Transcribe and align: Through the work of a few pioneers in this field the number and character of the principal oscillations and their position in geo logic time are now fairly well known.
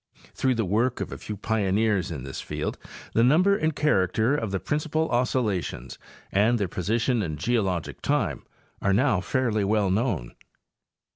Through 0.33 0.55
the 0.55 0.65
work 0.65 0.99
of 0.99 1.11
a 1.11 1.17
few 1.19 1.37
pioneers 1.37 2.09
in 2.09 2.23
this 2.23 2.41
field 2.41 2.79
the 3.13 3.23
number 3.23 3.55
and 3.55 3.75
character 3.75 4.35
of 4.35 4.49
the 4.49 4.59
principal 4.59 5.07
oscillations 5.11 5.99
and 6.31 6.57
their 6.57 6.67
position 6.67 7.21
in 7.21 7.37
geo 7.37 7.61
logic 7.61 8.01
time 8.01 8.43
are 8.81 8.93
now 8.93 9.21
fairly 9.21 9.63
well 9.63 9.91
known. 9.91 10.33